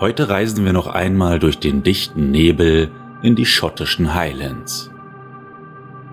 Heute 0.00 0.30
reisen 0.30 0.64
wir 0.64 0.72
noch 0.72 0.86
einmal 0.86 1.38
durch 1.38 1.58
den 1.58 1.82
dichten 1.82 2.30
Nebel 2.30 2.90
in 3.20 3.36
die 3.36 3.44
schottischen 3.44 4.14
Highlands. 4.14 4.90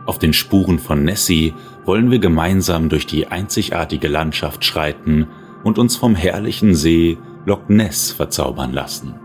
Auf 0.06 0.20
den 0.20 0.34
Spuren 0.34 0.78
von 0.78 1.06
Nessie 1.06 1.54
wollen 1.86 2.12
wir 2.12 2.20
gemeinsam 2.20 2.90
durch 2.90 3.06
die 3.06 3.28
einzigartige 3.28 4.10
Landschaft 4.10 4.66
schreiten 4.66 5.28
und 5.64 5.80
uns 5.80 5.96
vom 5.96 6.16
herrlichen 6.16 6.76
See 6.76 7.18
Loch 7.46 7.70
Ness 7.70 8.12
verzaubern 8.12 8.74
lassen. 8.74 9.16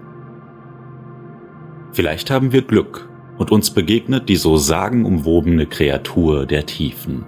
Vielleicht 1.90 2.30
haben 2.30 2.52
wir 2.52 2.62
Glück 2.62 3.10
und 3.38 3.50
uns 3.50 3.70
begegnet 3.70 4.28
die 4.28 4.36
so 4.36 4.58
sagenumwobene 4.58 5.66
Kreatur 5.66 6.46
der 6.46 6.66
Tiefen. 6.66 7.26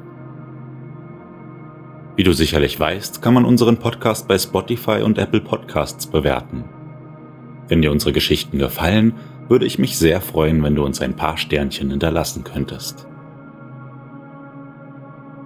Wie 2.15 2.23
du 2.23 2.33
sicherlich 2.33 2.79
weißt, 2.79 3.23
kann 3.23 3.35
man 3.35 3.45
unseren 3.45 3.79
Podcast 3.79 4.29
bei 4.29 4.39
Spotify 4.39 5.03
und 5.03 5.19
Apple 5.19 5.41
Podcasts 5.41 6.07
bewerten. 6.07 6.63
Wenn 7.69 7.83
dir 7.83 7.91
unsere 7.91 8.13
Geschichten 8.13 8.59
gefallen, 8.59 9.15
würde 9.49 9.67
ich 9.67 9.79
mich 9.79 9.99
sehr 9.99 10.21
freuen, 10.21 10.63
wenn 10.63 10.75
du 10.75 10.85
uns 10.85 11.01
ein 11.01 11.17
paar 11.17 11.37
Sternchen 11.37 11.91
hinterlassen 11.91 12.45
könntest. 12.45 13.07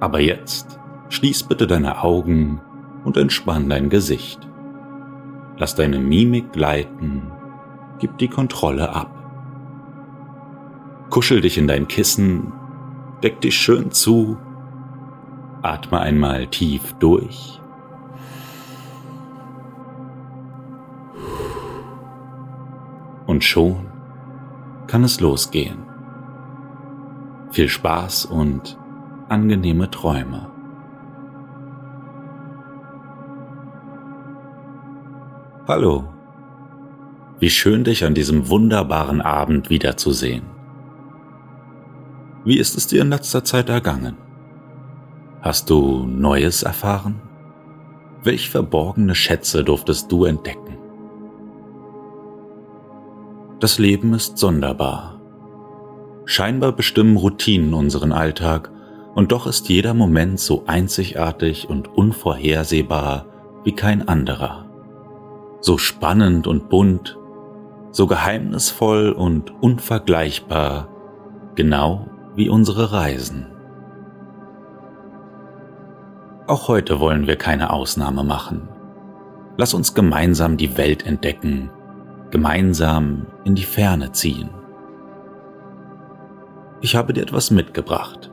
Aber 0.01 0.21
jetzt 0.21 0.79
schließ 1.09 1.45
bitte 1.45 1.67
deine 1.67 2.03
Augen 2.03 2.61
und 3.05 3.17
entspann 3.17 3.69
dein 3.69 3.89
Gesicht. 3.89 4.49
Lass 5.57 5.75
deine 5.75 5.99
Mimik 5.99 6.53
gleiten, 6.53 7.23
gib 7.99 8.19
die 8.19 8.29
Kontrolle 8.29 8.95
ab. 8.95 9.15
Kuschel 11.11 11.41
dich 11.41 11.59
in 11.59 11.67
dein 11.67 11.89
Kissen, 11.89 12.53
deck 13.23 13.41
dich 13.41 13.57
schön 13.57 13.91
zu, 13.91 14.39
atme 15.63 15.99
einmal 16.01 16.47
tief 16.47 16.95
durch 17.01 17.58
und 23.29 23.45
schon 23.45 23.87
kann 24.87 25.05
es 25.05 25.21
losgehen. 25.21 25.85
Viel 27.51 27.69
Spaß 27.69 28.25
und 28.25 28.79
angenehme 29.29 29.91
Träume. 29.91 30.51
Hallo, 35.69 36.09
wie 37.39 37.51
schön 37.51 37.85
dich 37.85 38.03
an 38.07 38.15
diesem 38.15 38.49
wunderbaren 38.49 39.21
Abend 39.21 39.69
wiederzusehen. 39.69 40.47
Wie 42.47 42.59
ist 42.59 42.79
es 42.79 42.87
dir 42.87 43.03
in 43.03 43.11
letzter 43.11 43.45
Zeit 43.45 43.69
ergangen? 43.69 44.17
Hast 45.43 45.69
du 45.69 46.07
Neues 46.07 46.63
erfahren? 46.63 47.21
Welch 48.23 48.49
verborgene 48.49 49.15
Schätze 49.15 49.65
durftest 49.65 50.11
du 50.11 50.25
entdecken? 50.25 50.78
Das 53.61 53.81
Leben 53.81 54.15
ist 54.15 54.39
sonderbar. 54.39 55.21
Scheinbar 56.27 56.71
bestimmen 56.71 57.17
Routinen 57.17 57.75
unseren 57.75 58.13
Alltag, 58.13 58.71
und 59.17 59.33
doch 59.33 59.49
ist 59.49 59.69
jeder 59.69 59.95
Moment 59.95 60.39
so 60.39 60.63
einzigartig 60.67 61.69
und 61.69 61.89
unvorhersehbar 61.89 63.27
wie 63.65 63.73
kein 63.73 64.07
anderer. 64.07 64.67
So 65.61 65.77
spannend 65.77 66.47
und 66.47 66.69
bunt, 66.69 67.19
so 67.91 68.07
geheimnisvoll 68.07 69.11
und 69.11 69.53
unvergleichbar, 69.61 70.89
genau 71.57 72.07
wie 72.37 72.49
unsere 72.49 72.93
Reisen. 72.93 73.49
Auch 76.47 76.69
heute 76.69 77.01
wollen 77.01 77.27
wir 77.27 77.35
keine 77.35 77.73
Ausnahme 77.73 78.23
machen. 78.23 78.69
Lass 79.57 79.75
uns 79.75 79.95
gemeinsam 79.95 80.57
die 80.57 80.77
Welt 80.77 81.05
entdecken 81.05 81.71
gemeinsam 82.31 83.27
in 83.45 83.55
die 83.55 83.65
Ferne 83.65 84.13
ziehen. 84.13 84.51
Ich 86.81 86.95
habe 86.95 87.13
dir 87.13 87.23
etwas 87.23 87.51
mitgebracht. 87.51 88.31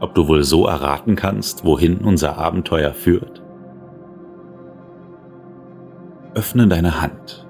Ob 0.00 0.14
du 0.14 0.26
wohl 0.26 0.42
so 0.42 0.66
erraten 0.66 1.14
kannst, 1.14 1.64
wohin 1.64 1.98
unser 1.98 2.36
Abenteuer 2.36 2.92
führt? 2.92 3.42
Öffne 6.34 6.66
deine 6.66 7.00
Hand. 7.00 7.46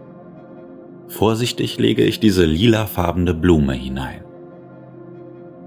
Vorsichtig 1.06 1.78
lege 1.78 2.04
ich 2.04 2.20
diese 2.20 2.44
lilafarbene 2.44 3.32
Blume 3.32 3.74
hinein. 3.74 4.24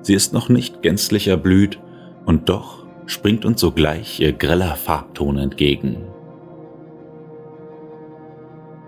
Sie 0.02 0.14
ist 0.14 0.34
noch 0.34 0.50
nicht 0.50 0.84
gänzlich 0.84 1.28
erblüht 1.28 1.80
und 2.26 2.50
doch 2.50 2.86
springt 3.08 3.46
uns 3.46 3.62
sogleich 3.62 4.20
ihr 4.20 4.34
greller 4.34 4.76
Farbton 4.76 5.38
entgegen 5.38 6.08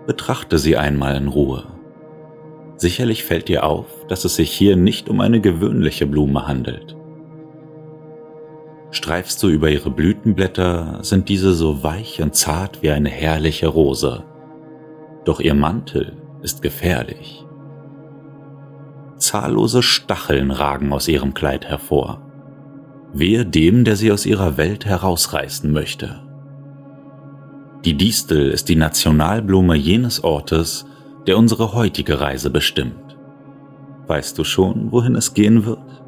betrachte 0.08 0.56
sie 0.56 0.78
einmal 0.78 1.16
in 1.16 1.28
Ruhe. 1.28 1.64
Sicherlich 2.78 3.24
fällt 3.24 3.48
dir 3.48 3.64
auf, 3.64 4.06
dass 4.08 4.24
es 4.24 4.36
sich 4.36 4.50
hier 4.50 4.74
nicht 4.74 5.10
um 5.10 5.20
eine 5.20 5.42
gewöhnliche 5.42 6.06
Blume 6.06 6.48
handelt. 6.48 6.96
Streifst 8.90 9.42
du 9.42 9.48
über 9.48 9.68
ihre 9.68 9.90
Blütenblätter, 9.90 11.00
sind 11.02 11.28
diese 11.28 11.52
so 11.52 11.82
weich 11.82 12.22
und 12.22 12.34
zart 12.34 12.80
wie 12.80 12.90
eine 12.90 13.10
herrliche 13.10 13.66
Rose. 13.66 14.24
Doch 15.26 15.40
ihr 15.40 15.52
Mantel 15.52 16.16
ist 16.40 16.62
gefährlich. 16.62 17.44
Zahllose 19.18 19.82
Stacheln 19.82 20.50
ragen 20.50 20.90
aus 20.94 21.06
ihrem 21.06 21.34
Kleid 21.34 21.66
hervor. 21.66 22.22
Wehe 23.12 23.44
dem, 23.44 23.84
der 23.84 23.96
sie 23.96 24.10
aus 24.10 24.24
ihrer 24.24 24.56
Welt 24.56 24.86
herausreißen 24.86 25.70
möchte. 25.70 26.27
Die 27.88 27.96
Distel 27.96 28.50
ist 28.50 28.68
die 28.68 28.76
Nationalblume 28.76 29.74
jenes 29.74 30.22
Ortes, 30.22 30.84
der 31.26 31.38
unsere 31.38 31.72
heutige 31.72 32.20
Reise 32.20 32.50
bestimmt. 32.50 33.16
Weißt 34.06 34.36
du 34.36 34.44
schon, 34.44 34.92
wohin 34.92 35.14
es 35.14 35.32
gehen 35.32 35.64
wird? 35.64 36.02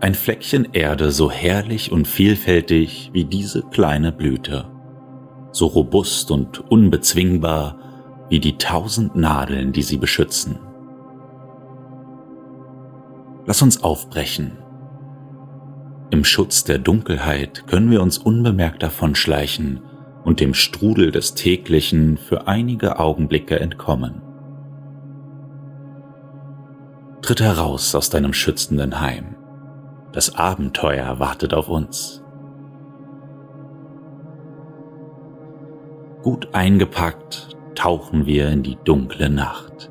Ein 0.00 0.14
Fleckchen 0.14 0.68
Erde 0.72 1.12
so 1.12 1.30
herrlich 1.30 1.92
und 1.92 2.08
vielfältig 2.08 3.10
wie 3.12 3.26
diese 3.26 3.60
kleine 3.60 4.10
Blüte, 4.10 4.64
so 5.52 5.66
robust 5.66 6.30
und 6.30 6.60
unbezwingbar 6.70 7.78
wie 8.30 8.40
die 8.40 8.56
tausend 8.56 9.16
Nadeln, 9.16 9.74
die 9.74 9.82
sie 9.82 9.98
beschützen. 9.98 10.58
Lass 13.44 13.60
uns 13.60 13.82
aufbrechen 13.82 14.52
im 16.10 16.24
Schutz 16.24 16.62
der 16.62 16.78
Dunkelheit 16.78 17.66
können 17.66 17.90
wir 17.90 18.00
uns 18.00 18.18
unbemerkt 18.18 18.82
davonschleichen 18.82 19.80
und 20.24 20.40
dem 20.40 20.54
Strudel 20.54 21.10
des 21.10 21.34
täglichen 21.34 22.16
für 22.16 22.46
einige 22.46 22.98
Augenblicke 22.98 23.58
entkommen. 23.58 24.22
Tritt 27.22 27.40
heraus 27.40 27.94
aus 27.94 28.08
deinem 28.08 28.32
schützenden 28.32 29.00
Heim. 29.00 29.34
Das 30.12 30.36
Abenteuer 30.36 31.18
wartet 31.18 31.52
auf 31.54 31.68
uns. 31.68 32.22
Gut 36.22 36.48
eingepackt 36.54 37.56
tauchen 37.74 38.26
wir 38.26 38.48
in 38.48 38.62
die 38.62 38.78
dunkle 38.84 39.28
Nacht. 39.28 39.90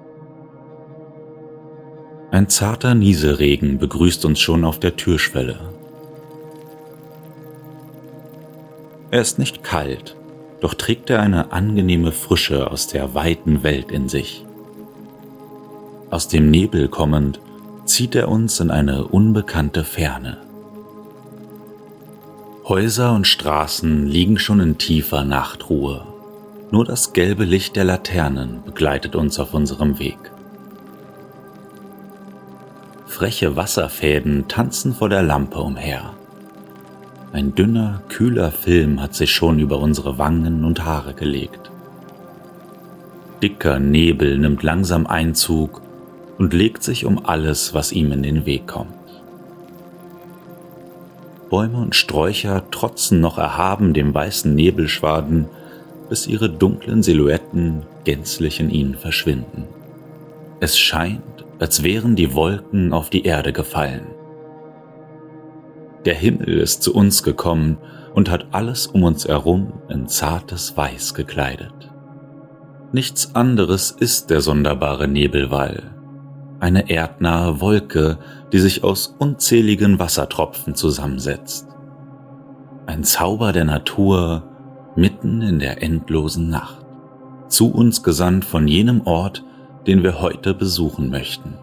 Ein 2.31 2.50
zarter 2.50 2.95
Nieselregen 2.95 3.77
begrüßt 3.77 4.25
uns 4.25 4.39
schon 4.39 4.65
auf 4.65 4.79
der 4.79 4.95
Türschwelle. 4.95 5.75
Er 9.15 9.21
ist 9.21 9.39
nicht 9.39 9.63
kalt, 9.63 10.17
doch 10.59 10.73
trägt 10.73 11.09
er 11.09 11.21
eine 11.21 11.53
angenehme 11.53 12.12
Frische 12.12 12.69
aus 12.69 12.88
der 12.88 13.15
weiten 13.15 13.63
Welt 13.63 13.89
in 13.89 14.09
sich. 14.09 14.45
Aus 16.09 16.27
dem 16.27 16.51
Nebel 16.51 16.89
kommend 16.89 17.39
zieht 17.85 18.13
er 18.15 18.27
uns 18.27 18.59
in 18.59 18.71
eine 18.71 19.07
unbekannte 19.07 19.85
Ferne. 19.85 20.39
Häuser 22.67 23.13
und 23.13 23.25
Straßen 23.25 24.06
liegen 24.06 24.38
schon 24.38 24.59
in 24.59 24.77
tiefer 24.77 25.23
Nachtruhe. 25.23 26.06
Nur 26.71 26.83
das 26.83 27.13
gelbe 27.13 27.45
Licht 27.45 27.77
der 27.77 27.85
Laternen 27.85 28.63
begleitet 28.65 29.15
uns 29.15 29.39
auf 29.39 29.53
unserem 29.53 29.97
Weg. 29.97 30.19
Freche 33.06 33.56
Wasserfäden 33.56 34.50
tanzen 34.50 34.94
vor 34.94 35.07
der 35.07 35.23
Lampe 35.23 35.59
umher. 35.59 36.15
Ein 37.35 37.53
dünner, 37.53 38.01
kühler 38.07 38.49
Film 38.49 39.01
hat 39.01 39.13
sich 39.13 39.31
schon 39.31 39.59
über 39.59 39.79
unsere 39.79 40.17
Wangen 40.17 40.63
und 40.63 40.85
Haare 40.85 41.13
gelegt. 41.13 41.69
Dicker 43.43 43.77
Nebel 43.77 44.37
nimmt 44.37 44.63
langsam 44.63 45.05
Einzug 45.05 45.81
und 46.37 46.53
legt 46.53 46.81
sich 46.81 47.03
um 47.03 47.25
alles, 47.25 47.73
was 47.73 47.91
ihm 47.91 48.13
in 48.13 48.23
den 48.23 48.45
Weg 48.45 48.67
kommt. 48.67 48.93
Bäume 51.49 51.79
und 51.79 51.93
Sträucher 51.93 52.63
trotzen 52.71 53.19
noch 53.19 53.37
erhaben 53.37 53.93
dem 53.93 54.13
weißen 54.13 54.55
Nebelschwaden, 54.55 55.49
bis 56.07 56.27
ihre 56.27 56.49
dunklen 56.49 57.03
Silhouetten 57.03 57.81
gänzlich 58.05 58.61
in 58.61 58.69
ihnen 58.69 58.95
verschwinden. 58.95 59.65
Es 60.61 60.79
scheint, 60.79 61.43
als 61.59 61.83
wären 61.83 62.15
die 62.15 62.33
Wolken 62.33 62.93
auf 62.93 63.09
die 63.09 63.25
Erde 63.25 63.51
gefallen. 63.51 64.05
Der 66.06 66.13
Himmel 66.13 66.60
ist 66.60 66.84
zu 66.84 66.94
uns 66.94 67.24
gekommen 67.24 67.78
und 68.13 68.30
hat 68.30 68.48
alles 68.52 68.88
um 68.88 69.04
uns 69.04 69.28
herum 69.28 69.74
in 69.90 70.07
zartes 70.07 70.78
Weiß 70.78 71.16
gekleidet. 71.16 71.92
Nichts 72.92 73.34
anderes 73.36 73.92
ist 73.92 74.30
der 74.30 74.42
sonderbare 74.42 75.07
Nebelwall, 75.07 75.96
eine 76.60 76.90
erdnahe 76.90 77.60
Wolke, 77.60 78.19
die 78.54 78.60
sich 78.60 78.84
aus 78.84 79.16
unzähligen 79.19 80.00
Wassertropfen 80.00 80.75
zusammensetzt. 80.75 81.68
Ein 82.86 83.04
Zauber 83.04 83.52
der 83.52 83.66
Natur 83.66 84.44
mitten 84.96 85.42
in 85.42 85.60
der 85.60 85.81
endlosen 85.81 86.50
Nacht, 86.50 86.86
zu 87.48 87.72
uns 87.72 88.04
gesandt 88.04 88.46
von 88.46 88.68
jenem 88.68 89.02
Ort, 89.02 89.44
den 89.88 90.04
wir 90.04 90.22
heute 90.22 90.54
besuchen 90.54 91.10
möchten. 91.10 91.56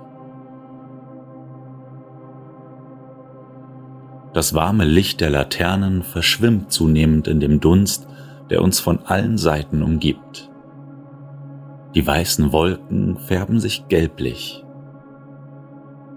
Das 4.33 4.55
warme 4.55 4.85
Licht 4.85 5.21
der 5.21 5.31
Laternen 5.31 6.03
verschwimmt 6.03 6.73
zunehmend 6.73 7.29
in 7.29 7.41
dem 7.41 7.61
Dunst, 7.61 8.07
der 8.49 8.63
uns 8.63 8.81
von 8.81 9.01
allen 9.05 9.37
Seiten 9.37 9.83
umgibt. 9.83 10.51
Die 11.95 12.07
weißen 12.07 12.53
Wolken 12.53 13.19
färben 13.19 13.61
sich 13.61 13.89
gelblich. 13.89 14.65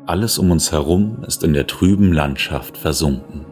Alles 0.05 0.37
um 0.37 0.51
uns 0.51 0.71
herum 0.71 1.23
ist 1.27 1.43
in 1.43 1.53
der 1.53 1.67
trüben 1.67 2.13
Landschaft 2.13 2.77
versunken. 2.77 3.45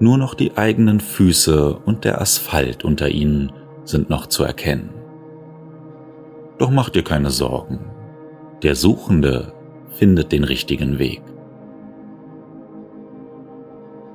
Nur 0.00 0.18
noch 0.18 0.34
die 0.34 0.56
eigenen 0.56 0.98
Füße 0.98 1.74
und 1.74 2.04
der 2.04 2.20
Asphalt 2.20 2.84
unter 2.84 3.08
ihnen 3.10 3.52
sind 3.84 4.10
noch 4.10 4.26
zu 4.26 4.42
erkennen. 4.42 4.90
Doch 6.58 6.70
mach 6.70 6.88
dir 6.88 7.04
keine 7.04 7.30
Sorgen. 7.30 7.80
Der 8.62 8.74
Suchende 8.74 9.52
findet 9.90 10.32
den 10.32 10.42
richtigen 10.42 10.98
Weg. 10.98 11.22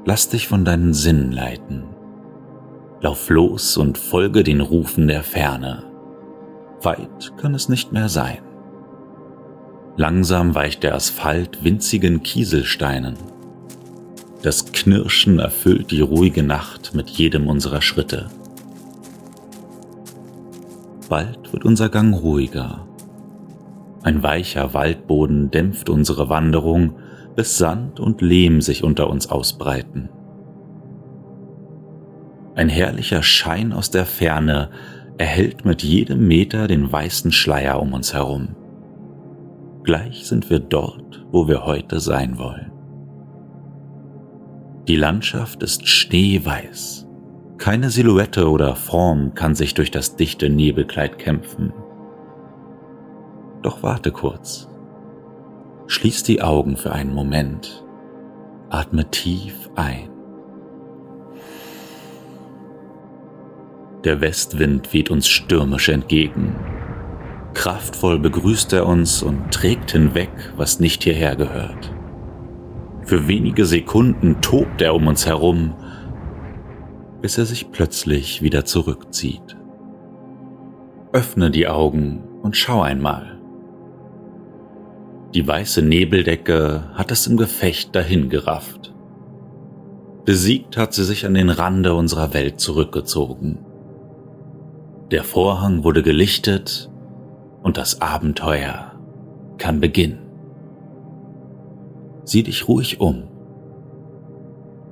Lass 0.09 0.27
dich 0.27 0.47
von 0.47 0.65
deinen 0.65 0.95
Sinnen 0.95 1.31
leiten. 1.31 1.83
Lauf 2.99 3.29
los 3.29 3.77
und 3.77 3.99
folge 3.99 4.43
den 4.43 4.59
Rufen 4.59 5.07
der 5.07 5.21
Ferne. 5.21 5.83
Weit 6.81 7.37
kann 7.37 7.53
es 7.53 7.69
nicht 7.69 7.91
mehr 7.91 8.09
sein. 8.09 8.39
Langsam 9.97 10.55
weicht 10.55 10.81
der 10.81 10.95
Asphalt 10.95 11.63
winzigen 11.63 12.23
Kieselsteinen. 12.23 13.17
Das 14.41 14.71
Knirschen 14.71 15.37
erfüllt 15.37 15.91
die 15.91 16.01
ruhige 16.01 16.41
Nacht 16.41 16.95
mit 16.95 17.11
jedem 17.11 17.47
unserer 17.47 17.83
Schritte. 17.83 18.29
Bald 21.07 21.53
wird 21.53 21.65
unser 21.65 21.89
Gang 21.89 22.19
ruhiger. 22.19 22.87
Ein 24.01 24.23
weicher 24.23 24.73
Waldboden 24.73 25.51
dämpft 25.51 25.87
unsere 25.87 26.29
Wanderung, 26.29 26.95
bis 27.39 27.57
Sand 27.57 28.01
und 28.01 28.19
Lehm 28.19 28.59
sich 28.59 28.83
unter 28.83 29.09
uns 29.09 29.29
ausbreiten. 29.29 30.09
Ein 32.53 32.67
herrlicher 32.67 33.23
Schein 33.23 33.71
aus 33.71 33.91
der 33.91 34.05
Ferne 34.05 34.71
erhellt 35.17 35.63
mit 35.63 35.81
jedem 35.81 36.27
Meter 36.27 36.67
den 36.67 36.91
weißen 36.91 37.31
Schleier 37.31 37.81
um 37.81 37.93
uns 37.93 38.13
herum. 38.13 38.57
Gleich 39.83 40.27
sind 40.27 40.49
wir 40.49 40.59
dort, 40.59 41.25
wo 41.31 41.47
wir 41.47 41.65
heute 41.65 42.01
sein 42.01 42.37
wollen. 42.37 42.73
Die 44.89 44.97
Landschaft 44.97 45.63
ist 45.63 45.87
schneeweiß. 45.87 47.07
Keine 47.57 47.89
Silhouette 47.89 48.49
oder 48.49 48.75
Form 48.75 49.33
kann 49.33 49.55
sich 49.55 49.75
durch 49.75 49.91
das 49.91 50.17
dichte 50.17 50.49
Nebelkleid 50.49 51.17
kämpfen. 51.17 51.71
Doch 53.61 53.81
warte 53.81 54.11
kurz. 54.11 54.69
Schließ 55.89 56.21
die 56.21 56.43
Augen 56.43 56.77
für 56.77 56.91
einen 56.91 57.15
Moment. 57.15 57.83
Atme 58.69 59.09
tief 59.09 59.71
ein. 59.73 60.11
Der 64.03 64.21
Westwind 64.21 64.93
weht 64.93 65.09
uns 65.09 65.27
stürmisch 65.27 65.89
entgegen. 65.89 66.55
Kraftvoll 67.55 68.19
begrüßt 68.19 68.71
er 68.73 68.85
uns 68.85 69.23
und 69.23 69.51
trägt 69.51 69.89
hinweg, 69.93 70.29
was 70.55 70.79
nicht 70.79 71.05
hierher 71.05 71.35
gehört. 71.35 71.91
Für 73.01 73.27
wenige 73.27 73.65
Sekunden 73.65 74.41
tobt 74.41 74.83
er 74.83 74.93
um 74.93 75.07
uns 75.07 75.25
herum, 75.25 75.73
bis 77.19 77.39
er 77.39 77.45
sich 77.45 77.71
plötzlich 77.71 78.43
wieder 78.43 78.63
zurückzieht. 78.63 79.57
Öffne 81.13 81.49
die 81.49 81.67
Augen 81.67 82.25
und 82.43 82.55
schau 82.55 82.79
einmal. 82.83 83.38
Die 85.33 85.47
weiße 85.47 85.83
Nebeldecke 85.83 86.89
hat 86.93 87.11
es 87.11 87.27
im 87.27 87.37
Gefecht 87.37 87.95
dahingerafft. 87.95 88.93
Besiegt 90.25 90.75
hat 90.75 90.93
sie 90.93 91.03
sich 91.03 91.25
an 91.25 91.35
den 91.35 91.49
Rande 91.49 91.93
unserer 91.93 92.33
Welt 92.33 92.59
zurückgezogen. 92.59 93.59
Der 95.11 95.23
Vorhang 95.23 95.83
wurde 95.83 96.01
gelichtet 96.01 96.89
und 97.61 97.77
das 97.77 98.01
Abenteuer 98.01 98.93
kann 99.57 99.79
beginnen. 99.79 100.19
Sieh 102.23 102.43
dich 102.43 102.67
ruhig 102.67 102.99
um. 102.99 103.23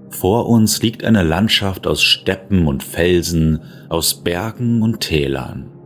Vor 0.10 0.50
uns 0.50 0.82
liegt 0.82 1.04
eine 1.04 1.24
Landschaft 1.24 1.86
aus 1.86 2.02
Steppen 2.02 2.68
und 2.68 2.84
Felsen, 2.84 3.62
aus 3.90 4.24
Bergen 4.24 4.82
und 4.82 5.02
Tälern. 5.02 5.77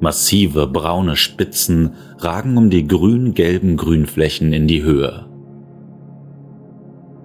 Massive 0.00 0.66
braune 0.66 1.14
Spitzen 1.14 1.92
ragen 2.18 2.56
um 2.56 2.70
die 2.70 2.86
grün-gelben 2.86 3.76
Grünflächen 3.76 4.54
in 4.54 4.66
die 4.66 4.82
Höhe. 4.82 5.26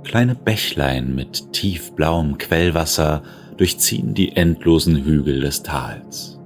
Kleine 0.04 0.36
Bächlein 0.36 1.16
mit 1.16 1.54
tiefblauem 1.54 2.38
Quellwasser 2.38 3.24
durchziehen 3.57 4.13
die 4.13 4.36
endlosen 4.36 5.06
Hügel 5.06 5.39
des 5.39 5.63
Tals. 5.63 6.39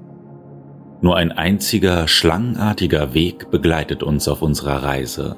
Nur 1.02 1.16
ein 1.16 1.32
einziger 1.32 2.08
schlangenartiger 2.08 3.14
Weg 3.14 3.50
begleitet 3.50 4.04
uns 4.04 4.28
auf 4.28 4.42
unserer 4.44 4.84
Reise. 4.84 5.36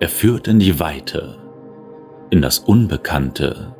Er 0.00 0.08
führt 0.08 0.48
in 0.48 0.58
die 0.58 0.80
Weite, 0.80 1.36
in 2.30 2.40
das 2.40 2.60
Unbekannte, 2.60 3.74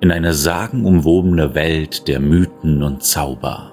in 0.00 0.10
eine 0.10 0.32
sagenumwobene 0.32 1.54
Welt 1.54 2.08
der 2.08 2.20
Mythen 2.20 2.82
und 2.82 3.02
Zauber. 3.02 3.72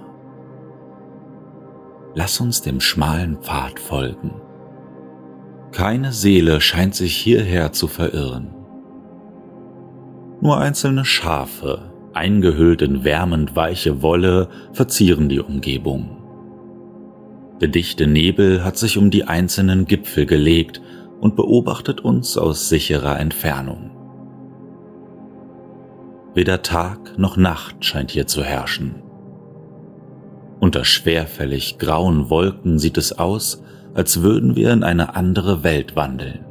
Lass 2.16 2.40
uns 2.40 2.62
dem 2.62 2.80
schmalen 2.80 3.38
Pfad 3.42 3.80
folgen. 3.80 4.34
Keine 5.74 6.14
Seele 6.14 6.62
scheint 6.62 6.96
sich 6.96 7.16
hierher 7.16 7.74
zu 7.74 7.88
verirren. 7.88 8.56
Nur 10.40 10.58
einzelne 10.58 11.04
Schafe, 11.04 11.92
eingehüllt 12.14 12.82
in 12.82 13.04
wärmend 13.04 13.58
weiche 13.58 14.02
Wolle, 14.02 14.48
verzieren 14.72 15.28
die 15.28 15.42
Umgebung. 15.42 16.22
Der 17.60 17.68
dichte 17.68 18.08
Nebel 18.08 18.64
hat 18.64 18.78
sich 18.78 18.98
um 18.98 19.12
die 19.12 19.26
einzelnen 19.26 19.86
Gipfel 19.86 20.26
gelegt 20.26 20.82
und 21.20 21.36
beobachtet 21.36 22.00
uns 22.02 22.38
aus 22.38 22.70
sicherer 22.70 23.20
Entfernung. 23.20 23.92
Weder 26.34 26.62
Tag 26.62 27.18
noch 27.18 27.36
Nacht 27.36 27.84
scheint 27.84 28.12
hier 28.12 28.28
zu 28.28 28.44
herrschen. 28.44 29.05
Unter 30.60 30.86
schwerfällig 30.86 31.78
grauen 31.78 32.30
Wolken 32.30 32.80
sieht 32.80 32.98
es 32.98 33.18
aus, 33.18 33.64
als 33.94 34.22
würden 34.22 34.56
wir 34.56 34.72
in 34.72 34.84
eine 34.84 35.16
andere 35.16 35.64
Welt 35.64 35.96
wandeln. 35.96 36.46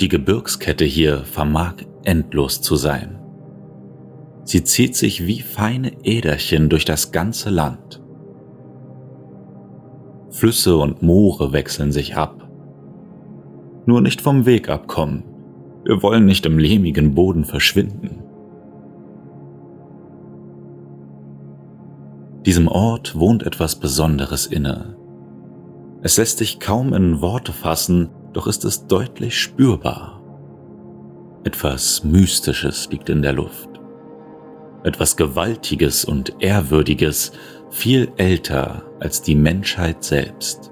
Die 0.00 0.08
Gebirgskette 0.08 0.84
hier 0.84 1.24
vermag 1.24 1.74
endlos 2.04 2.60
zu 2.60 2.76
sein. 2.76 3.18
Sie 4.44 4.64
zieht 4.64 4.96
sich 4.96 5.26
wie 5.26 5.40
feine 5.40 5.92
Äderchen 6.04 6.68
durch 6.68 6.84
das 6.84 7.12
ganze 7.12 7.50
Land. 7.50 8.00
Flüsse 10.30 10.76
und 10.76 11.02
Moore 11.02 11.52
wechseln 11.52 11.90
sich 11.90 12.16
ab. 12.16 12.48
Nur 13.86 14.00
nicht 14.00 14.20
vom 14.20 14.46
Weg 14.46 14.68
abkommen. 14.68 15.24
Wir 15.84 16.02
wollen 16.02 16.26
nicht 16.26 16.46
im 16.46 16.58
lehmigen 16.58 17.14
Boden 17.14 17.44
verschwinden. 17.44 18.22
Diesem 22.48 22.66
Ort 22.66 23.14
wohnt 23.14 23.42
etwas 23.42 23.76
Besonderes 23.76 24.46
inne. 24.46 24.96
Es 26.00 26.16
lässt 26.16 26.38
sich 26.38 26.58
kaum 26.58 26.94
in 26.94 27.20
Worte 27.20 27.52
fassen, 27.52 28.08
doch 28.32 28.46
ist 28.46 28.64
es 28.64 28.86
deutlich 28.86 29.38
spürbar. 29.38 30.22
Etwas 31.44 32.04
Mystisches 32.04 32.88
liegt 32.90 33.10
in 33.10 33.20
der 33.20 33.34
Luft. 33.34 33.68
etwas 34.82 35.18
Gewaltiges 35.18 36.06
und 36.06 36.36
Ehrwürdiges, 36.38 37.32
viel 37.68 38.10
älter 38.16 38.82
als 38.98 39.20
die 39.20 39.34
Menschheit 39.34 40.02
selbst. 40.02 40.70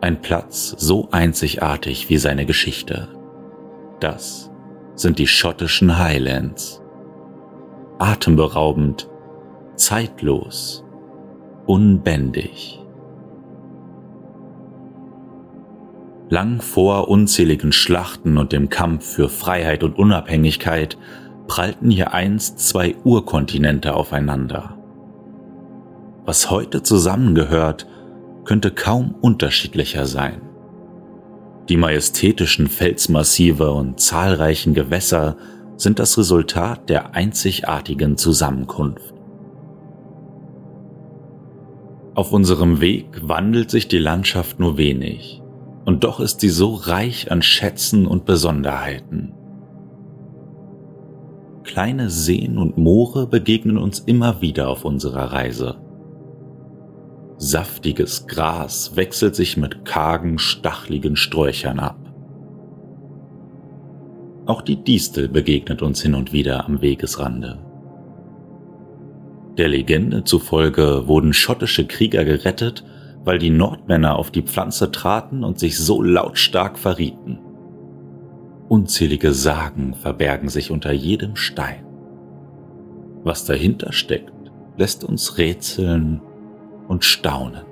Ein 0.00 0.22
Platz 0.22 0.74
so 0.78 1.10
einzigartig 1.10 2.08
wie 2.08 2.16
seine 2.16 2.46
Geschichte. 2.46 3.08
Das 4.00 4.50
sind 4.94 5.18
die 5.18 5.26
schottischen 5.26 5.98
Highlands. 5.98 6.80
Atemberaubend, 7.98 9.09
zeitlos, 9.80 10.84
unbändig. 11.66 12.78
Lang 16.28 16.60
vor 16.60 17.08
unzähligen 17.08 17.72
Schlachten 17.72 18.38
und 18.38 18.52
dem 18.52 18.68
Kampf 18.68 19.04
für 19.04 19.28
Freiheit 19.28 19.82
und 19.82 19.98
Unabhängigkeit 19.98 20.96
prallten 21.48 21.90
hier 21.90 22.12
einst 22.12 22.60
zwei 22.60 22.94
Urkontinente 23.02 23.94
aufeinander. 23.94 24.76
Was 26.24 26.50
heute 26.50 26.82
zusammengehört, 26.82 27.86
könnte 28.44 28.70
kaum 28.70 29.14
unterschiedlicher 29.20 30.06
sein. 30.06 30.42
Die 31.68 31.76
majestätischen 31.76 32.68
Felsmassive 32.68 33.70
und 33.72 33.98
zahlreichen 33.98 34.74
Gewässer 34.74 35.36
sind 35.76 35.98
das 35.98 36.18
Resultat 36.18 36.88
der 36.90 37.14
einzigartigen 37.14 38.16
Zusammenkunft. 38.16 39.19
Auf 42.14 42.32
unserem 42.32 42.80
Weg 42.80 43.06
wandelt 43.22 43.70
sich 43.70 43.86
die 43.86 43.98
Landschaft 43.98 44.58
nur 44.58 44.76
wenig, 44.76 45.42
und 45.84 46.02
doch 46.02 46.18
ist 46.18 46.40
sie 46.40 46.48
so 46.48 46.74
reich 46.74 47.30
an 47.30 47.40
Schätzen 47.40 48.06
und 48.06 48.24
Besonderheiten. 48.24 49.32
Kleine 51.62 52.10
Seen 52.10 52.58
und 52.58 52.76
Moore 52.78 53.28
begegnen 53.28 53.78
uns 53.78 54.00
immer 54.00 54.40
wieder 54.40 54.68
auf 54.68 54.84
unserer 54.84 55.32
Reise. 55.32 55.76
Saftiges 57.36 58.26
Gras 58.26 58.96
wechselt 58.96 59.36
sich 59.36 59.56
mit 59.56 59.84
kargen, 59.84 60.38
stachligen 60.38 61.14
Sträuchern 61.14 61.78
ab. 61.78 61.96
Auch 64.46 64.62
die 64.62 64.82
Distel 64.82 65.28
begegnet 65.28 65.80
uns 65.80 66.02
hin 66.02 66.16
und 66.16 66.32
wieder 66.32 66.66
am 66.66 66.82
Wegesrande. 66.82 67.69
Der 69.60 69.68
Legende 69.68 70.24
zufolge 70.24 71.06
wurden 71.06 71.34
schottische 71.34 71.86
Krieger 71.86 72.24
gerettet, 72.24 72.82
weil 73.24 73.38
die 73.38 73.50
Nordmänner 73.50 74.16
auf 74.16 74.30
die 74.30 74.40
Pflanze 74.40 74.90
traten 74.90 75.44
und 75.44 75.58
sich 75.58 75.78
so 75.78 76.02
lautstark 76.02 76.78
verrieten. 76.78 77.40
Unzählige 78.70 79.34
Sagen 79.34 79.92
verbergen 79.92 80.48
sich 80.48 80.70
unter 80.70 80.92
jedem 80.92 81.36
Stein. 81.36 81.84
Was 83.22 83.44
dahinter 83.44 83.92
steckt, 83.92 84.32
lässt 84.78 85.04
uns 85.04 85.36
rätseln 85.36 86.22
und 86.88 87.04
staunen. 87.04 87.66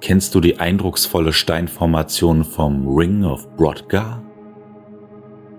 Kennst 0.00 0.34
du 0.34 0.40
die 0.40 0.58
eindrucksvolle 0.58 1.32
Steinformation 1.32 2.42
vom 2.42 2.96
Ring 2.96 3.22
of 3.24 3.48
Brodgar? 3.54 4.24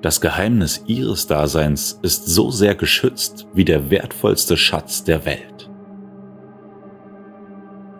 Das 0.03 0.19
Geheimnis 0.19 0.83
ihres 0.85 1.27
Daseins 1.27 1.97
ist 2.01 2.27
so 2.27 2.51
sehr 2.51 2.75
geschützt 2.75 3.47
wie 3.53 3.63
der 3.63 3.89
wertvollste 3.89 4.57
Schatz 4.57 5.05
der 5.05 5.23
Welt. 5.23 5.71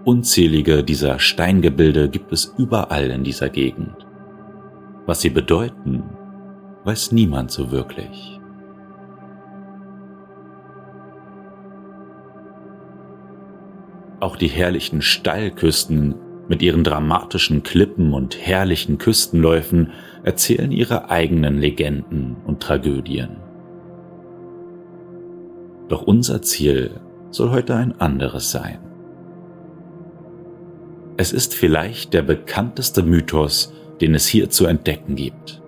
Unzählige 0.04 0.84
dieser 0.84 1.18
Steingebilde 1.18 2.10
gibt 2.10 2.34
es 2.34 2.54
überall 2.58 3.10
in 3.10 3.24
dieser 3.24 3.48
Gegend. 3.48 4.06
Was 5.06 5.22
sie 5.22 5.30
bedeuten, 5.30 6.04
weiß 6.84 7.14
niemand 7.14 7.52
so 7.52 7.72
wirklich. 7.72 8.42
Auch 14.20 14.36
die 14.36 14.50
herrlichen 14.50 15.02
Steilküsten 15.02 16.16
mit 16.48 16.62
ihren 16.62 16.84
dramatischen 16.84 17.64
Klippen 17.64 18.14
und 18.14 18.38
herrlichen 18.38 18.98
Küstenläufen 18.98 19.92
erzählen 20.24 20.72
ihre 20.72 21.10
eigenen 21.10 21.60
Legenden 21.60 22.38
und 22.46 22.62
Tragödien. 22.62 23.38
Doch 25.90 26.02
unser 26.04 26.42
Ziel 26.42 27.00
soll 27.32 27.52
heute 27.52 27.76
ein 27.76 28.00
anderes 28.00 28.52
sein. 28.52 28.80
Es 31.18 31.32
ist 31.32 31.54
vielleicht 31.54 32.14
der 32.14 32.24
bekannteste 32.24 33.04
Mythos, 33.04 33.74
den 34.02 34.16
es 34.16 34.26
hier 34.28 34.50
zu 34.50 34.66
entdecken 34.66 35.16
gibt. 35.16 35.62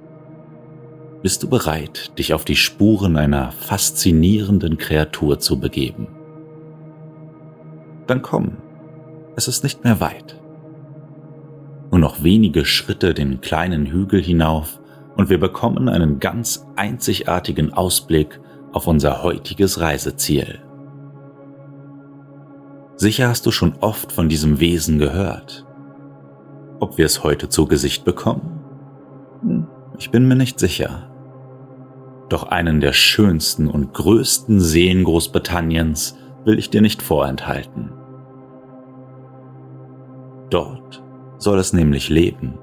Bist 1.21 1.43
du 1.43 1.49
bereit, 1.49 2.17
dich 2.17 2.33
auf 2.33 2.45
die 2.45 2.55
Spuren 2.55 3.17
einer 3.17 3.51
faszinierenden 3.51 4.77
Kreatur 4.77 5.39
zu 5.39 5.59
begeben? 5.59 6.07
Dann 8.07 8.21
komm, 8.21 8.57
es 9.35 9.47
ist 9.47 9.63
nicht 9.63 9.83
mehr 9.83 9.99
weit. 9.99 10.39
Nur 11.95 12.01
noch 12.01 12.23
wenige 12.23 12.65
Schritte 12.65 13.13
den 13.13 13.39
kleinen 13.39 13.85
Hügel 13.85 14.21
hinauf 14.21 14.81
und 15.15 15.29
wir 15.29 15.39
bekommen 15.39 15.87
einen 15.87 16.19
ganz 16.19 16.67
einzigartigen 16.75 17.71
Ausblick 17.71 18.41
auf 18.73 18.87
unser 18.87 19.23
heutiges 19.23 19.79
Reiseziel. 19.79 20.59
Sicher 22.97 23.29
hast 23.29 23.45
du 23.45 23.51
schon 23.51 23.75
oft 23.79 24.11
von 24.11 24.27
diesem 24.27 24.59
Wesen 24.59 24.99
gehört. 24.99 25.65
Ob 26.81 26.97
wir 26.97 27.05
es 27.05 27.23
heute 27.23 27.47
zu 27.47 27.65
Gesicht 27.65 28.03
bekommen? 28.03 28.59
Hm, 29.39 29.67
ich 29.97 30.11
bin 30.11 30.27
mir 30.27 30.35
nicht 30.35 30.59
sicher. 30.59 31.09
Doch 32.27 32.43
einen 32.43 32.81
der 32.81 32.91
schönsten 32.91 33.69
und 33.69 33.93
größten 33.93 34.59
Seen 34.59 35.05
Großbritanniens 35.05 36.17
will 36.43 36.59
ich 36.59 36.69
dir 36.69 36.81
nicht 36.81 37.01
vorenthalten. 37.01 37.93
Dort 40.49 40.84
soll 41.37 41.59
es 41.59 41.73
nämlich 41.73 42.09
leben, 42.09 42.57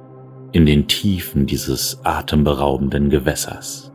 in 0.52 0.66
den 0.66 0.88
Tiefen 0.88 1.46
dieses 1.46 2.00
atemberaubenden 2.04 3.10
Gewässers. 3.10 3.92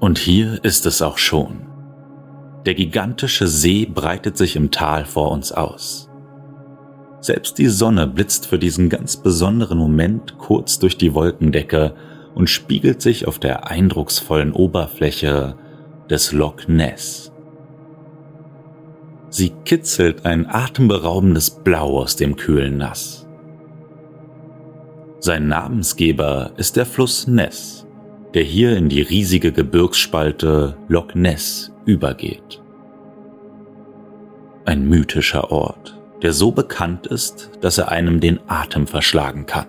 Und 0.00 0.18
hier 0.18 0.64
ist 0.64 0.86
es 0.86 1.02
auch 1.02 1.18
schon. 1.18 1.66
Der 2.64 2.74
gigantische 2.74 3.46
See 3.46 3.86
breitet 3.86 4.36
sich 4.36 4.56
im 4.56 4.70
Tal 4.70 5.04
vor 5.04 5.30
uns 5.30 5.52
aus. 5.52 6.10
Selbst 7.20 7.58
die 7.58 7.68
Sonne 7.68 8.06
blitzt 8.06 8.46
für 8.46 8.58
diesen 8.58 8.88
ganz 8.88 9.18
besonderen 9.18 9.76
Moment 9.76 10.38
kurz 10.38 10.78
durch 10.78 10.96
die 10.96 11.12
Wolkendecke 11.12 11.94
und 12.34 12.48
spiegelt 12.48 13.02
sich 13.02 13.28
auf 13.28 13.38
der 13.38 13.70
eindrucksvollen 13.70 14.52
Oberfläche 14.52 15.56
des 16.08 16.32
Loch 16.32 16.66
Ness. 16.66 17.30
Sie 19.30 19.50
kitzelt 19.64 20.26
ein 20.26 20.46
atemberaubendes 20.46 21.50
Blau 21.50 22.00
aus 22.00 22.16
dem 22.16 22.34
kühlen 22.34 22.76
Nass. 22.76 23.28
Sein 25.20 25.46
Namensgeber 25.46 26.50
ist 26.56 26.76
der 26.76 26.84
Fluss 26.84 27.28
Ness, 27.28 27.86
der 28.34 28.42
hier 28.42 28.76
in 28.76 28.88
die 28.88 29.02
riesige 29.02 29.52
Gebirgsspalte 29.52 30.76
Loch 30.88 31.14
Ness 31.14 31.72
übergeht. 31.84 32.60
Ein 34.64 34.88
mythischer 34.88 35.52
Ort, 35.52 36.00
der 36.22 36.32
so 36.32 36.50
bekannt 36.50 37.06
ist, 37.06 37.50
dass 37.60 37.78
er 37.78 37.88
einem 37.88 38.18
den 38.18 38.40
Atem 38.48 38.86
verschlagen 38.86 39.46
kann. 39.46 39.66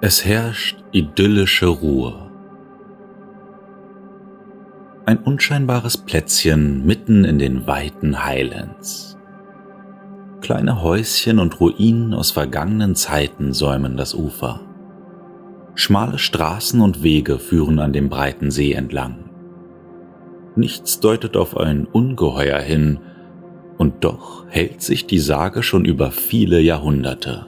Es 0.00 0.24
herrscht 0.24 0.84
idyllische 0.92 1.66
Ruhe. 1.66 2.23
Ein 5.06 5.18
unscheinbares 5.18 5.98
Plätzchen 5.98 6.86
mitten 6.86 7.24
in 7.24 7.38
den 7.38 7.66
weiten 7.66 8.24
Highlands. 8.24 9.18
Kleine 10.40 10.82
Häuschen 10.82 11.38
und 11.38 11.60
Ruinen 11.60 12.14
aus 12.14 12.30
vergangenen 12.30 12.94
Zeiten 12.94 13.52
säumen 13.52 13.98
das 13.98 14.14
Ufer. 14.14 14.60
Schmale 15.74 16.18
Straßen 16.18 16.80
und 16.80 17.02
Wege 17.02 17.38
führen 17.38 17.80
an 17.80 17.92
dem 17.92 18.08
breiten 18.08 18.50
See 18.50 18.72
entlang. 18.72 19.28
Nichts 20.56 21.00
deutet 21.00 21.36
auf 21.36 21.56
ein 21.56 21.84
Ungeheuer 21.84 22.60
hin, 22.60 23.00
und 23.76 24.04
doch 24.04 24.46
hält 24.48 24.80
sich 24.80 25.06
die 25.06 25.18
Sage 25.18 25.62
schon 25.62 25.84
über 25.84 26.12
viele 26.12 26.60
Jahrhunderte. 26.60 27.46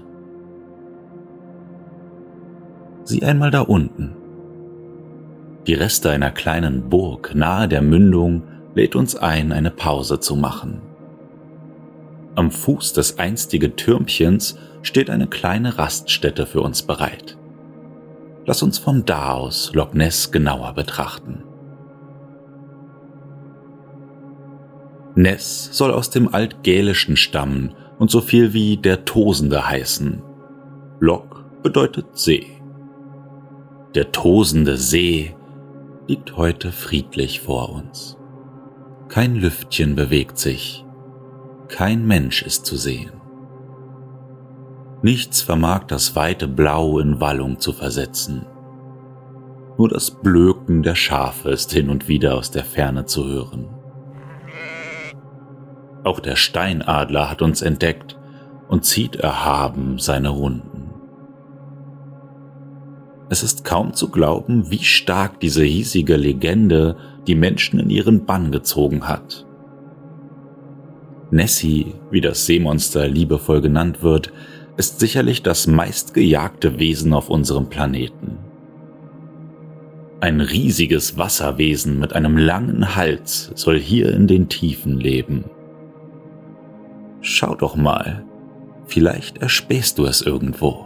Sieh 3.05 3.23
einmal 3.23 3.51
da 3.51 3.61
unten. 3.61 4.26
Die 5.67 5.75
Reste 5.75 6.11
einer 6.11 6.31
kleinen 6.31 6.89
Burg 6.89 7.35
nahe 7.35 7.67
der 7.67 7.83
Mündung 7.83 8.43
lädt 8.75 8.95
uns 8.95 9.17
ein, 9.17 9.51
eine 9.51 9.71
Pause 9.73 10.21
zu 10.21 10.37
machen. 10.37 10.81
Am 12.37 12.53
Fuß 12.53 12.93
des 12.93 13.19
einstigen 13.19 13.75
Türmchens 13.75 14.59
steht 14.83 15.11
eine 15.11 15.27
kleine 15.27 15.79
Raststätte 15.79 16.47
für 16.47 16.61
uns 16.61 16.83
bereit. 16.83 17.37
Lass 18.45 18.63
uns 18.63 18.79
von 18.79 19.05
da 19.05 19.33
aus 19.33 19.73
Loch 19.75 19.93
Ness 19.93 20.31
genauer 20.31 20.75
betrachten. 20.75 21.43
Ness 25.17 25.71
soll 25.73 25.91
aus 25.91 26.11
dem 26.11 26.33
Altgälischen 26.33 27.17
stammen 27.17 27.75
und 27.99 28.11
so 28.11 28.21
viel 28.21 28.53
wie 28.53 28.77
der 28.77 29.05
Tosende 29.05 29.67
heißen. 29.67 30.23
Loch 31.01 31.43
bedeutet 31.63 32.07
See. 32.17 32.47
Der 33.95 34.13
tosende 34.13 34.77
See 34.77 35.35
liegt 36.09 36.37
heute 36.37 36.71
friedlich 36.71 37.41
vor 37.41 37.71
uns. 37.71 38.17
Kein 39.09 39.35
Lüftchen 39.35 39.97
bewegt 39.97 40.39
sich, 40.39 40.85
kein 41.69 42.07
Mensch 42.07 42.43
ist 42.43 42.65
zu 42.67 42.77
sehen. 42.77 43.13
Nichts 45.03 45.43
vermag 45.43 45.85
das 45.85 46.17
weite 46.17 46.49
Blau 46.49 46.99
in 46.99 47.21
Wallung 47.21 47.59
zu 47.59 47.73
versetzen. 47.73 48.47
Nur 49.79 49.89
das 49.89 50.11
Blöken 50.11 50.83
der 50.83 50.95
Schafe 50.95 51.51
ist 51.51 51.73
hin 51.73 51.91
und 51.91 52.09
wieder 52.09 52.35
aus 52.35 52.51
der 52.51 52.65
Ferne 52.65 53.05
zu 53.05 53.27
hören. 53.27 53.69
Auch 56.03 56.21
der 56.21 56.37
Steinadler 56.37 57.31
hat 57.31 57.43
uns 57.43 57.63
entdeckt 57.63 58.17
und 58.69 58.85
zieht 58.85 59.17
erhaben 59.17 59.99
seine 59.99 60.29
Runden. 60.29 60.76
Es 63.29 63.43
ist 63.43 63.65
kaum 63.65 63.93
zu 63.93 64.11
glauben, 64.11 64.71
wie 64.71 64.85
stark 64.85 65.41
diese 65.41 65.65
hiesige 65.65 66.17
Legende 66.17 66.97
die 67.27 67.35
Menschen 67.35 67.81
in 67.81 67.91
ihren 67.91 68.25
Bann 68.25 68.53
gezogen 68.53 69.09
hat. 69.09 69.45
Nessie, 71.31 71.95
wie 72.11 72.21
das 72.21 72.47
Seemonster 72.47 73.09
liebevoll 73.09 73.61
genannt 73.61 74.03
wird, 74.03 74.33
ist 74.77 75.01
sicherlich 75.01 75.43
das 75.43 75.67
meistgejagte 75.67 76.79
Wesen 76.79 77.13
auf 77.13 77.29
unserem 77.29 77.69
Planeten. 77.69 78.39
Ein 80.21 80.41
riesiges 80.41 81.19
Wasserwesen 81.19 81.99
mit 81.99 82.15
einem 82.15 82.37
langen 82.37 82.95
Hals 82.95 83.51
soll 83.55 83.79
hier 83.79 84.13
in 84.13 84.27
den 84.27 84.49
Tiefen 84.49 84.99
leben. 84.99 85.45
Schau 87.21 87.55
doch 87.55 87.75
mal, 87.75 88.25
vielleicht 88.87 89.39
erspähst 89.39 89.99
du 89.99 90.05
es 90.05 90.23
irgendwo. 90.23 90.86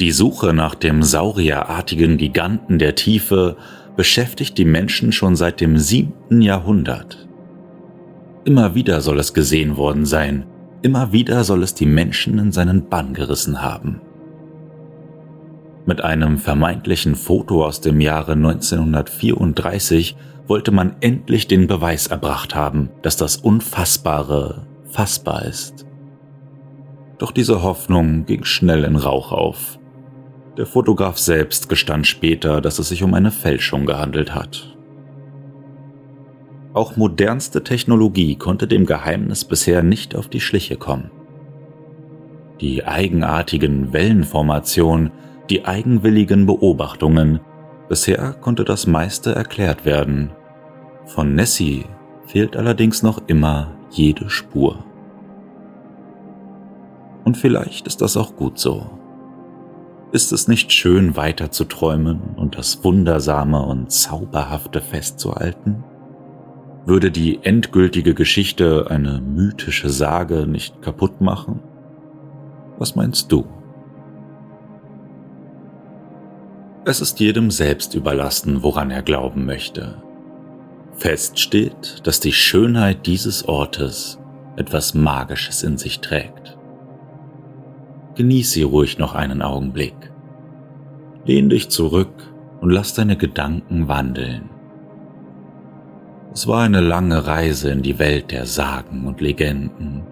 Die 0.00 0.12
Suche 0.12 0.52
nach 0.52 0.74
dem 0.74 1.02
saurierartigen 1.02 2.18
Giganten 2.18 2.78
der 2.78 2.96
Tiefe 2.96 3.56
beschäftigt 3.96 4.58
die 4.58 4.66
Menschen 4.66 5.10
schon 5.10 5.36
seit 5.36 5.62
dem 5.62 5.78
siebten 5.78 6.42
Jahrhundert. 6.42 7.26
Immer 8.44 8.74
wieder 8.74 9.00
soll 9.00 9.18
es 9.18 9.32
gesehen 9.32 9.78
worden 9.78 10.04
sein, 10.04 10.44
immer 10.82 11.12
wieder 11.12 11.44
soll 11.44 11.62
es 11.62 11.72
die 11.72 11.86
Menschen 11.86 12.38
in 12.38 12.52
seinen 12.52 12.90
Bann 12.90 13.14
gerissen 13.14 13.62
haben. 13.62 14.02
Mit 15.86 16.04
einem 16.04 16.36
vermeintlichen 16.36 17.14
Foto 17.14 17.64
aus 17.64 17.80
dem 17.80 18.00
Jahre 18.02 18.32
1934 18.32 20.14
wollte 20.46 20.72
man 20.72 20.96
endlich 21.00 21.48
den 21.48 21.68
Beweis 21.68 22.08
erbracht 22.08 22.54
haben, 22.54 22.90
dass 23.00 23.16
das 23.16 23.38
Unfassbare 23.38 24.66
fassbar 24.90 25.46
ist. 25.46 25.86
Doch 27.16 27.30
diese 27.30 27.62
Hoffnung 27.62 28.26
ging 28.26 28.44
schnell 28.44 28.84
in 28.84 28.96
Rauch 28.96 29.32
auf. 29.32 29.78
Der 30.56 30.64
Fotograf 30.64 31.18
selbst 31.18 31.68
gestand 31.68 32.06
später, 32.06 32.62
dass 32.62 32.78
es 32.78 32.88
sich 32.88 33.02
um 33.02 33.12
eine 33.12 33.30
Fälschung 33.30 33.84
gehandelt 33.84 34.34
hat. 34.34 34.74
Auch 36.72 36.96
modernste 36.96 37.62
Technologie 37.62 38.36
konnte 38.36 38.66
dem 38.66 38.86
Geheimnis 38.86 39.44
bisher 39.44 39.82
nicht 39.82 40.16
auf 40.16 40.28
die 40.28 40.40
Schliche 40.40 40.76
kommen. 40.76 41.10
Die 42.62 42.86
eigenartigen 42.86 43.92
Wellenformationen, 43.92 45.10
die 45.50 45.66
eigenwilligen 45.66 46.46
Beobachtungen, 46.46 47.40
bisher 47.90 48.32
konnte 48.32 48.64
das 48.64 48.86
meiste 48.86 49.34
erklärt 49.34 49.84
werden. 49.84 50.30
Von 51.04 51.34
Nessie 51.34 51.84
fehlt 52.24 52.56
allerdings 52.56 53.02
noch 53.02 53.22
immer 53.26 53.72
jede 53.90 54.30
Spur. 54.30 54.84
Und 57.24 57.36
vielleicht 57.36 57.86
ist 57.86 58.00
das 58.00 58.16
auch 58.16 58.36
gut 58.36 58.58
so. 58.58 58.86
Ist 60.16 60.32
es 60.32 60.48
nicht 60.48 60.72
schön 60.72 61.14
weiter 61.14 61.50
zu 61.50 61.64
träumen 61.64 62.18
und 62.36 62.56
das 62.56 62.82
Wundersame 62.82 63.60
und 63.60 63.92
Zauberhafte 63.92 64.80
festzuhalten? 64.80 65.84
Würde 66.86 67.10
die 67.10 67.40
endgültige 67.42 68.14
Geschichte 68.14 68.86
eine 68.88 69.20
mythische 69.20 69.90
Sage 69.90 70.46
nicht 70.46 70.80
kaputt 70.80 71.20
machen? 71.20 71.60
Was 72.78 72.96
meinst 72.96 73.30
du? 73.30 73.44
Es 76.86 77.02
ist 77.02 77.20
jedem 77.20 77.50
selbst 77.50 77.94
überlassen, 77.94 78.62
woran 78.62 78.90
er 78.90 79.02
glauben 79.02 79.44
möchte. 79.44 80.00
Fest 80.94 81.38
steht, 81.38 82.06
dass 82.06 82.20
die 82.20 82.32
Schönheit 82.32 83.06
dieses 83.06 83.46
Ortes 83.46 84.18
etwas 84.56 84.94
Magisches 84.94 85.62
in 85.62 85.76
sich 85.76 86.00
trägt. 86.00 86.55
Genieß 88.16 88.52
sie 88.52 88.62
ruhig 88.62 88.98
noch 88.98 89.14
einen 89.14 89.42
Augenblick. 89.42 89.94
Lehn 91.26 91.50
dich 91.50 91.68
zurück 91.68 92.14
und 92.60 92.70
lass 92.70 92.94
deine 92.94 93.16
Gedanken 93.16 93.88
wandeln. 93.88 94.48
Es 96.32 96.46
war 96.46 96.62
eine 96.62 96.80
lange 96.80 97.26
Reise 97.26 97.70
in 97.70 97.82
die 97.82 97.98
Welt 97.98 98.30
der 98.30 98.46
Sagen 98.46 99.06
und 99.06 99.20
Legenden. 99.20 100.02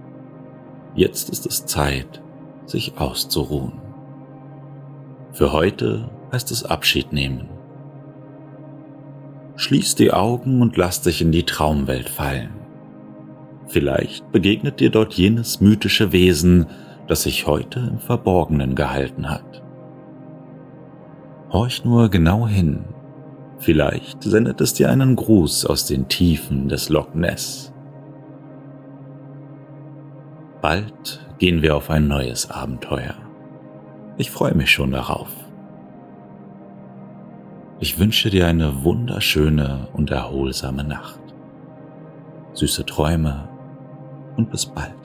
Jetzt 0.95 1.31
ist 1.31 1.47
es 1.47 1.67
Zeit, 1.67 2.23
sich 2.67 2.99
auszuruhen. 2.99 3.73
Für 5.33 5.53
heute 5.53 6.11
heißt 6.33 6.51
es 6.51 6.65
Abschied 6.65 7.13
nehmen. 7.13 7.49
Schließ 9.57 9.95
die 9.95 10.13
Augen 10.13 10.61
und 10.61 10.77
lass 10.77 11.01
dich 11.01 11.23
in 11.23 11.33
die 11.33 11.45
Traumwelt 11.45 12.09
fallen. 12.09 12.51
Vielleicht 13.67 14.31
begegnet 14.31 14.81
dir 14.81 14.91
dort 14.91 15.15
jenes 15.15 15.61
mythische 15.61 16.13
Wesen, 16.13 16.67
das 17.07 17.23
sich 17.23 17.47
heute 17.47 17.81
im 17.81 17.99
Verborgenen 17.99 18.75
gehalten 18.75 19.31
hat. 19.31 19.63
Horch 21.53 21.85
nur 21.85 22.09
genau 22.09 22.47
hin, 22.49 22.85
vielleicht 23.59 24.23
sendet 24.23 24.61
es 24.61 24.75
dir 24.75 24.91
einen 24.91 25.17
Gruß 25.17 25.67
aus 25.67 25.87
den 25.87 26.09
Tiefen 26.09 26.69
des 26.69 26.89
Loch 26.89 27.15
Ness. 27.15 27.73
Bald 30.61 31.21
gehen 31.39 31.63
wir 31.63 31.77
auf 31.77 31.91
ein 31.91 32.09
neues 32.09 32.51
Abenteuer. 32.51 33.15
Ich 34.17 34.31
freue 34.31 34.55
mich 34.55 34.71
schon 34.71 34.93
darauf. 34.93 35.29
Ich 37.81 37.99
wünsche 37.99 38.31
dir 38.31 38.47
eine 38.47 38.83
wunderschöne 38.83 39.89
und 39.93 40.11
erholsame 40.11 40.85
Nacht. 40.85 41.21
Süße 42.55 42.87
Träume 42.87 43.49
und 44.37 44.51
bis 44.51 44.65
bald. 44.65 45.04